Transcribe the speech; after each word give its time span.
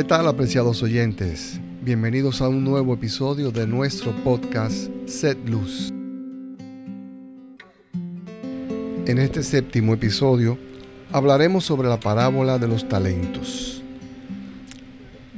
¿Qué 0.00 0.04
tal 0.04 0.28
apreciados 0.28 0.82
oyentes? 0.82 1.60
Bienvenidos 1.82 2.40
a 2.40 2.48
un 2.48 2.64
nuevo 2.64 2.94
episodio 2.94 3.50
de 3.50 3.66
nuestro 3.66 4.12
podcast 4.24 4.88
Set 5.04 5.36
Luz. 5.46 5.92
En 9.04 9.18
este 9.18 9.42
séptimo 9.42 9.92
episodio 9.92 10.56
hablaremos 11.12 11.66
sobre 11.66 11.90
la 11.90 12.00
parábola 12.00 12.56
de 12.56 12.66
los 12.66 12.88
talentos. 12.88 13.82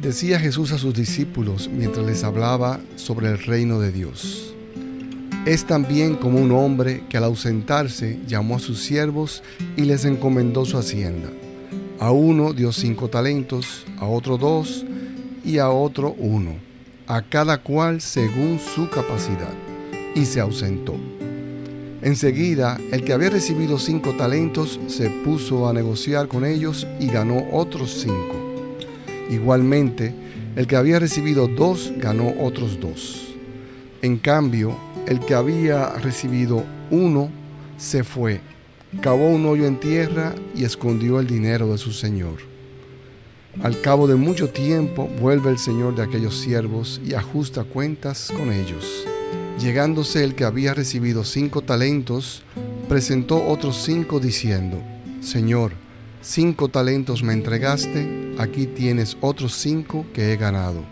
Decía 0.00 0.38
Jesús 0.38 0.70
a 0.70 0.78
sus 0.78 0.94
discípulos 0.94 1.68
mientras 1.68 2.06
les 2.06 2.22
hablaba 2.22 2.78
sobre 2.94 3.30
el 3.30 3.40
reino 3.40 3.80
de 3.80 3.90
Dios. 3.90 4.54
Es 5.44 5.66
también 5.66 6.14
como 6.14 6.38
un 6.38 6.52
hombre 6.52 7.02
que 7.08 7.16
al 7.16 7.24
ausentarse 7.24 8.20
llamó 8.28 8.54
a 8.54 8.60
sus 8.60 8.78
siervos 8.78 9.42
y 9.76 9.86
les 9.86 10.04
encomendó 10.04 10.64
su 10.64 10.78
hacienda. 10.78 11.30
A 12.02 12.10
uno 12.10 12.52
dio 12.52 12.72
cinco 12.72 13.06
talentos, 13.06 13.86
a 13.96 14.06
otro 14.06 14.36
dos 14.36 14.84
y 15.44 15.58
a 15.58 15.70
otro 15.70 16.16
uno, 16.18 16.56
a 17.06 17.22
cada 17.22 17.58
cual 17.58 18.00
según 18.00 18.58
su 18.58 18.90
capacidad, 18.90 19.54
y 20.16 20.24
se 20.24 20.40
ausentó. 20.40 20.96
Enseguida, 22.02 22.76
el 22.90 23.04
que 23.04 23.12
había 23.12 23.30
recibido 23.30 23.78
cinco 23.78 24.16
talentos 24.16 24.80
se 24.88 25.10
puso 25.10 25.68
a 25.68 25.72
negociar 25.72 26.26
con 26.26 26.44
ellos 26.44 26.88
y 26.98 27.06
ganó 27.06 27.44
otros 27.52 27.92
cinco. 28.00 28.34
Igualmente, 29.30 30.12
el 30.56 30.66
que 30.66 30.74
había 30.74 30.98
recibido 30.98 31.46
dos 31.46 31.92
ganó 31.98 32.34
otros 32.40 32.80
dos. 32.80 33.32
En 34.02 34.18
cambio, 34.18 34.76
el 35.06 35.20
que 35.20 35.34
había 35.34 35.90
recibido 35.90 36.64
uno 36.90 37.30
se 37.76 38.02
fue 38.02 38.40
cavó 39.00 39.28
un 39.28 39.46
hoyo 39.46 39.66
en 39.66 39.80
tierra 39.80 40.34
y 40.54 40.64
escondió 40.64 41.18
el 41.18 41.26
dinero 41.26 41.72
de 41.72 41.78
su 41.78 41.92
señor. 41.92 42.38
Al 43.62 43.80
cabo 43.80 44.06
de 44.06 44.16
mucho 44.16 44.50
tiempo 44.50 45.08
vuelve 45.20 45.50
el 45.50 45.58
señor 45.58 45.94
de 45.94 46.02
aquellos 46.02 46.38
siervos 46.38 47.00
y 47.04 47.14
ajusta 47.14 47.64
cuentas 47.64 48.32
con 48.36 48.52
ellos. 48.52 49.06
Llegándose 49.58 50.24
el 50.24 50.34
que 50.34 50.44
había 50.44 50.74
recibido 50.74 51.22
cinco 51.24 51.62
talentos, 51.62 52.42
presentó 52.88 53.46
otros 53.46 53.82
cinco 53.82 54.20
diciendo, 54.20 54.82
Señor, 55.20 55.72
cinco 56.20 56.68
talentos 56.68 57.22
me 57.22 57.32
entregaste, 57.32 58.34
aquí 58.38 58.66
tienes 58.66 59.16
otros 59.20 59.54
cinco 59.54 60.06
que 60.14 60.32
he 60.32 60.36
ganado. 60.36 60.82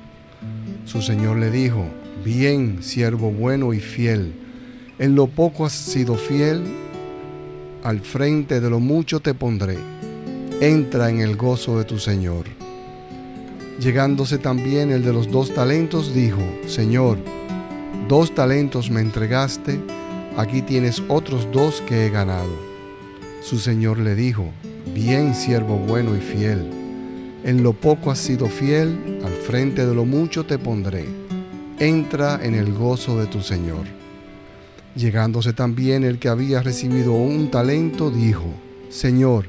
Su 0.84 1.02
señor 1.02 1.38
le 1.38 1.50
dijo, 1.50 1.86
Bien, 2.24 2.82
siervo 2.82 3.30
bueno 3.30 3.72
y 3.72 3.80
fiel, 3.80 4.34
en 4.98 5.14
lo 5.14 5.26
poco 5.26 5.64
has 5.64 5.72
sido 5.72 6.16
fiel, 6.16 6.62
al 7.82 8.00
frente 8.00 8.60
de 8.60 8.70
lo 8.70 8.80
mucho 8.80 9.20
te 9.20 9.34
pondré. 9.34 9.78
Entra 10.60 11.10
en 11.10 11.20
el 11.20 11.36
gozo 11.36 11.78
de 11.78 11.84
tu 11.84 11.98
Señor. 11.98 12.44
Llegándose 13.80 14.38
también 14.38 14.90
el 14.90 15.02
de 15.02 15.12
los 15.12 15.30
dos 15.30 15.54
talentos, 15.54 16.14
dijo, 16.14 16.42
Señor, 16.66 17.18
dos 18.08 18.34
talentos 18.34 18.90
me 18.90 19.00
entregaste, 19.00 19.80
aquí 20.36 20.60
tienes 20.62 21.02
otros 21.08 21.48
dos 21.50 21.80
que 21.82 22.06
he 22.06 22.10
ganado. 22.10 22.54
Su 23.42 23.58
Señor 23.58 23.98
le 23.98 24.14
dijo, 24.14 24.50
Bien 24.94 25.34
siervo 25.34 25.76
bueno 25.76 26.16
y 26.16 26.20
fiel, 26.20 26.68
en 27.44 27.62
lo 27.62 27.72
poco 27.72 28.10
has 28.10 28.18
sido 28.18 28.46
fiel, 28.48 29.20
al 29.24 29.32
frente 29.32 29.86
de 29.86 29.94
lo 29.94 30.04
mucho 30.04 30.44
te 30.44 30.58
pondré. 30.58 31.06
Entra 31.78 32.38
en 32.42 32.54
el 32.54 32.74
gozo 32.74 33.18
de 33.18 33.26
tu 33.26 33.40
Señor. 33.40 33.99
Llegándose 35.00 35.54
también 35.54 36.04
el 36.04 36.18
que 36.18 36.28
había 36.28 36.60
recibido 36.60 37.14
un 37.14 37.50
talento, 37.50 38.10
dijo, 38.10 38.44
Señor, 38.90 39.46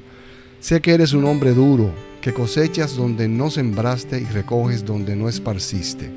sé 0.62 0.80
que 0.80 0.94
eres 0.94 1.12
un 1.12 1.26
hombre 1.26 1.54
duro, 1.54 1.92
que 2.22 2.34
cosechas 2.34 2.96
donde 2.96 3.28
no 3.28 3.52
sembraste 3.52 4.22
y 4.22 4.24
recoges 4.24 4.86
donde 4.86 5.14
no 5.18 5.28
esparciste. 5.28 6.10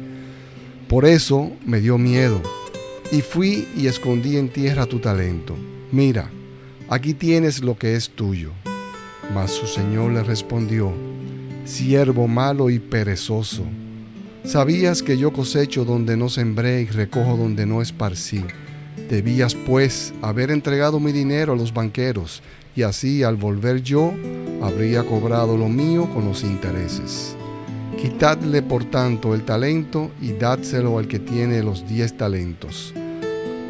Por 0.87 1.05
eso 1.05 1.51
me 1.67 1.81
dio 1.81 1.99
miedo, 1.99 2.41
y 3.11 3.23
fui 3.23 3.67
y 3.77 3.89
escondí 3.89 4.37
en 4.37 4.51
tierra 4.51 4.87
tu 4.87 5.01
talento. 5.01 5.57
Mira, 5.91 6.31
aquí 6.89 7.13
tienes 7.13 7.61
lo 7.61 7.77
que 7.77 7.97
es 7.97 8.11
tuyo. 8.11 8.53
Mas 9.35 9.51
su 9.51 9.67
señor 9.67 10.13
le 10.13 10.23
respondió, 10.23 10.93
siervo 11.65 12.29
malo 12.29 12.71
y 12.71 12.79
perezoso, 12.79 13.65
sabías 14.45 15.03
que 15.03 15.19
yo 15.19 15.33
cosecho 15.33 15.85
donde 15.85 16.17
no 16.17 16.29
sembré 16.29 16.83
y 16.83 16.87
recojo 16.87 17.37
donde 17.37 17.67
no 17.67 17.83
esparcí. 17.83 18.45
Debías 19.09 19.55
pues 19.55 20.15
haber 20.23 20.51
entregado 20.51 21.01
mi 21.01 21.13
dinero 21.13 21.53
a 21.53 21.57
los 21.57 21.75
banqueros, 21.75 22.43
y 22.77 22.83
así 22.83 23.23
al 23.23 23.37
volver 23.37 23.83
yo 23.83 24.13
habría 24.63 25.05
cobrado 25.05 25.57
lo 25.57 25.69
mío 25.69 26.09
con 26.15 26.25
los 26.25 26.43
intereses. 26.43 27.37
Quitadle 28.01 28.63
por 28.63 28.85
tanto 28.85 29.35
el 29.35 29.45
talento 29.45 30.11
y 30.21 30.33
dádselo 30.33 30.99
al 30.99 31.07
que 31.07 31.19
tiene 31.19 31.63
los 31.63 31.87
diez 31.89 32.17
talentos, 32.17 32.95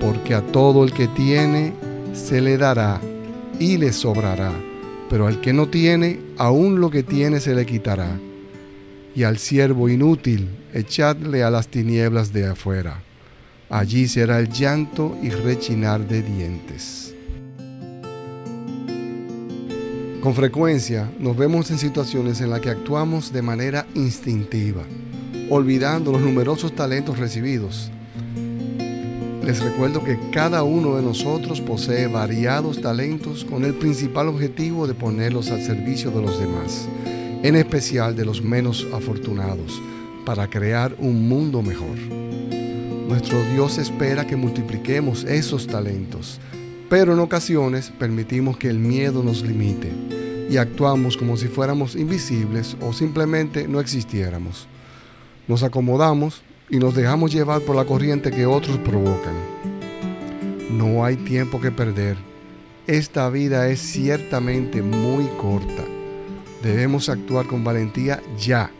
porque 0.00 0.34
a 0.34 0.40
todo 0.40 0.84
el 0.84 0.92
que 0.92 1.08
tiene 1.08 1.72
se 2.12 2.40
le 2.40 2.56
dará 2.56 3.00
y 3.58 3.76
le 3.76 3.92
sobrará, 3.92 4.52
pero 5.10 5.26
al 5.26 5.40
que 5.40 5.52
no 5.52 5.68
tiene, 5.68 6.20
aún 6.36 6.80
lo 6.80 6.90
que 6.90 7.02
tiene 7.02 7.40
se 7.40 7.54
le 7.54 7.66
quitará. 7.66 8.18
Y 9.16 9.22
al 9.22 9.38
siervo 9.38 9.88
inútil, 9.88 10.48
echadle 10.72 11.44
a 11.44 11.50
las 11.50 11.68
tinieblas 11.68 12.32
de 12.32 12.48
afuera 12.48 13.00
Allí 13.74 14.06
será 14.06 14.38
el 14.38 14.50
llanto 14.50 15.18
y 15.20 15.30
rechinar 15.30 16.06
de 16.06 16.22
dientes. 16.22 17.12
Con 20.20 20.32
frecuencia 20.32 21.10
nos 21.18 21.36
vemos 21.36 21.72
en 21.72 21.78
situaciones 21.78 22.40
en 22.40 22.50
las 22.50 22.60
que 22.60 22.70
actuamos 22.70 23.32
de 23.32 23.42
manera 23.42 23.84
instintiva, 23.96 24.84
olvidando 25.50 26.12
los 26.12 26.20
numerosos 26.20 26.72
talentos 26.76 27.18
recibidos. 27.18 27.90
Les 29.44 29.60
recuerdo 29.60 30.04
que 30.04 30.20
cada 30.30 30.62
uno 30.62 30.94
de 30.94 31.02
nosotros 31.02 31.60
posee 31.60 32.06
variados 32.06 32.80
talentos 32.80 33.44
con 33.44 33.64
el 33.64 33.74
principal 33.74 34.28
objetivo 34.28 34.86
de 34.86 34.94
ponerlos 34.94 35.50
al 35.50 35.60
servicio 35.62 36.12
de 36.12 36.22
los 36.22 36.38
demás, 36.38 36.86
en 37.42 37.56
especial 37.56 38.14
de 38.14 38.24
los 38.24 38.40
menos 38.40 38.86
afortunados, 38.94 39.82
para 40.24 40.48
crear 40.48 40.94
un 41.00 41.28
mundo 41.28 41.60
mejor. 41.60 42.23
Nuestro 43.08 43.42
Dios 43.52 43.76
espera 43.76 44.26
que 44.26 44.34
multipliquemos 44.34 45.24
esos 45.24 45.66
talentos, 45.66 46.40
pero 46.88 47.12
en 47.12 47.18
ocasiones 47.18 47.92
permitimos 47.98 48.56
que 48.56 48.70
el 48.70 48.78
miedo 48.78 49.22
nos 49.22 49.42
limite 49.42 49.92
y 50.48 50.56
actuamos 50.56 51.18
como 51.18 51.36
si 51.36 51.48
fuéramos 51.48 51.96
invisibles 51.96 52.76
o 52.80 52.94
simplemente 52.94 53.68
no 53.68 53.80
existiéramos. 53.80 54.66
Nos 55.46 55.62
acomodamos 55.62 56.42
y 56.70 56.78
nos 56.78 56.94
dejamos 56.94 57.30
llevar 57.30 57.60
por 57.60 57.76
la 57.76 57.84
corriente 57.84 58.30
que 58.30 58.46
otros 58.46 58.78
provocan. 58.78 59.34
No 60.70 61.04
hay 61.04 61.16
tiempo 61.16 61.60
que 61.60 61.70
perder. 61.70 62.16
Esta 62.86 63.28
vida 63.28 63.68
es 63.68 63.80
ciertamente 63.80 64.80
muy 64.80 65.26
corta. 65.36 65.84
Debemos 66.62 67.10
actuar 67.10 67.46
con 67.46 67.64
valentía 67.64 68.22
ya, 68.38 68.70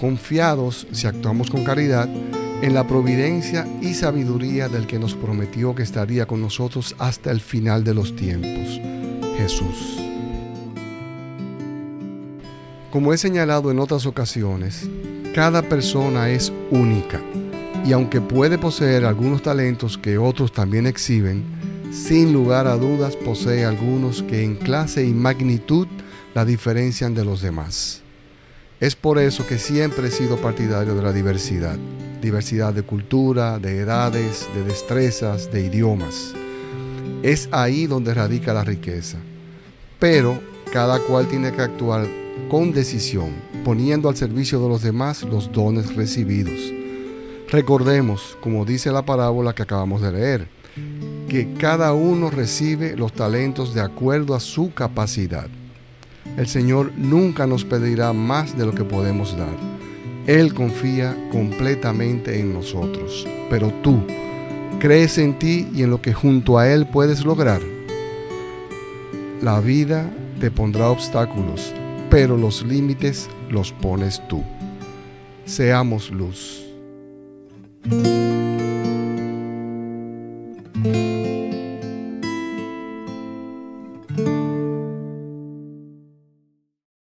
confiados 0.00 0.86
si 0.90 1.06
actuamos 1.06 1.50
con 1.50 1.64
caridad 1.64 2.08
en 2.62 2.74
la 2.74 2.86
providencia 2.86 3.66
y 3.80 3.94
sabiduría 3.94 4.68
del 4.68 4.86
que 4.86 4.98
nos 4.98 5.14
prometió 5.14 5.74
que 5.74 5.84
estaría 5.84 6.26
con 6.26 6.40
nosotros 6.40 6.96
hasta 6.98 7.30
el 7.30 7.40
final 7.40 7.84
de 7.84 7.94
los 7.94 8.16
tiempos, 8.16 8.80
Jesús. 9.36 9.98
Como 12.90 13.12
he 13.12 13.18
señalado 13.18 13.70
en 13.70 13.78
otras 13.78 14.06
ocasiones, 14.06 14.88
cada 15.34 15.62
persona 15.62 16.30
es 16.30 16.52
única 16.70 17.20
y 17.84 17.92
aunque 17.92 18.20
puede 18.20 18.58
poseer 18.58 19.04
algunos 19.04 19.42
talentos 19.42 19.96
que 19.96 20.18
otros 20.18 20.52
también 20.52 20.86
exhiben, 20.86 21.44
sin 21.92 22.32
lugar 22.32 22.66
a 22.66 22.76
dudas 22.76 23.14
posee 23.16 23.64
algunos 23.64 24.22
que 24.22 24.42
en 24.42 24.56
clase 24.56 25.04
y 25.04 25.12
magnitud 25.12 25.86
la 26.34 26.44
diferencian 26.44 27.14
de 27.14 27.24
los 27.24 27.40
demás. 27.40 28.02
Es 28.80 28.94
por 28.96 29.18
eso 29.18 29.46
que 29.46 29.58
siempre 29.58 30.08
he 30.08 30.10
sido 30.10 30.36
partidario 30.36 30.94
de 30.94 31.02
la 31.02 31.12
diversidad 31.12 31.78
diversidad 32.20 32.72
de 32.74 32.82
cultura, 32.82 33.58
de 33.58 33.78
edades, 33.78 34.48
de 34.54 34.64
destrezas, 34.64 35.50
de 35.52 35.66
idiomas. 35.66 36.34
Es 37.22 37.48
ahí 37.52 37.86
donde 37.86 38.14
radica 38.14 38.52
la 38.52 38.64
riqueza. 38.64 39.18
Pero 39.98 40.40
cada 40.72 41.00
cual 41.00 41.28
tiene 41.28 41.52
que 41.52 41.62
actuar 41.62 42.06
con 42.50 42.72
decisión, 42.72 43.32
poniendo 43.64 44.08
al 44.08 44.16
servicio 44.16 44.60
de 44.60 44.68
los 44.68 44.82
demás 44.82 45.22
los 45.22 45.50
dones 45.50 45.94
recibidos. 45.94 46.72
Recordemos, 47.50 48.36
como 48.42 48.64
dice 48.64 48.92
la 48.92 49.04
parábola 49.04 49.54
que 49.54 49.62
acabamos 49.62 50.02
de 50.02 50.12
leer, 50.12 50.48
que 51.28 51.54
cada 51.54 51.92
uno 51.94 52.30
recibe 52.30 52.96
los 52.96 53.12
talentos 53.12 53.74
de 53.74 53.80
acuerdo 53.80 54.34
a 54.34 54.40
su 54.40 54.72
capacidad. 54.72 55.48
El 56.36 56.46
Señor 56.46 56.92
nunca 56.96 57.46
nos 57.46 57.64
pedirá 57.64 58.12
más 58.12 58.56
de 58.56 58.66
lo 58.66 58.74
que 58.74 58.84
podemos 58.84 59.36
dar 59.36 59.78
él 60.28 60.52
confía 60.52 61.16
completamente 61.32 62.38
en 62.38 62.52
nosotros. 62.52 63.26
Pero 63.48 63.72
tú, 63.82 63.98
crees 64.78 65.16
en 65.16 65.38
ti 65.38 65.66
y 65.74 65.84
en 65.84 65.90
lo 65.90 66.02
que 66.02 66.12
junto 66.12 66.58
a 66.58 66.68
Él 66.68 66.86
puedes 66.86 67.24
lograr. 67.24 67.62
La 69.40 69.58
vida 69.60 70.10
te 70.38 70.50
pondrá 70.50 70.90
obstáculos, 70.90 71.72
pero 72.10 72.36
los 72.36 72.62
límites 72.62 73.30
los 73.48 73.72
pones 73.72 74.20
tú. 74.28 74.44
seamos 75.46 76.10
luz. 76.10 76.62